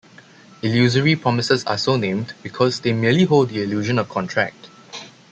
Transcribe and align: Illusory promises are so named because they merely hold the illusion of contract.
Illusory 0.63 1.15
promises 1.15 1.63
are 1.65 1.77
so 1.77 1.95
named 1.95 2.33
because 2.41 2.79
they 2.79 2.91
merely 2.91 3.23
hold 3.25 3.49
the 3.49 3.61
illusion 3.61 3.99
of 3.99 4.09
contract. 4.09 4.67